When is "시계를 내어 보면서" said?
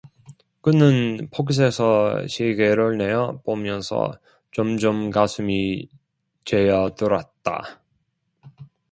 2.25-4.17